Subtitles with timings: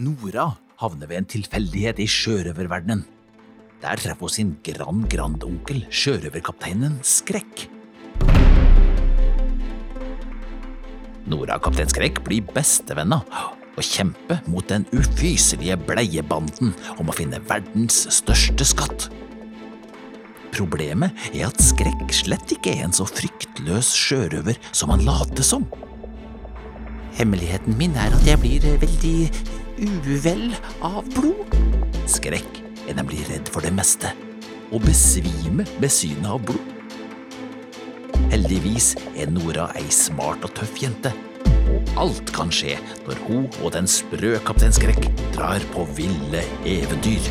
[0.00, 0.46] Nora
[0.80, 3.02] havner ved en tilfeldighet i sjørøververdenen.
[3.82, 7.66] Der treffer hun sin grand-grandonkel, sjørøverkapteinen Skrekk.
[11.28, 13.28] Nora og kaptein Skrekk blir bestevenner
[13.76, 19.10] og kjemper mot den ufyselige bleiebanden om å finne verdens største skatt.
[20.56, 25.68] Problemet er at Skrekk slett ikke er en så fryktløs sjørøver som han later som.
[27.20, 29.16] Hemmeligheten min er at jeg blir veldig
[29.80, 30.50] uvel
[30.84, 31.56] av blod.
[32.10, 34.12] Skrekk er nemlig redd for det meste,
[34.70, 36.76] og besvime ved synet av blod.
[38.30, 41.12] Heldigvis er Nora ei smart og tøff jente,
[41.70, 42.76] og alt kan skje
[43.08, 47.30] når hun og den sprø kaptein Skrekk drar på ville eventyr.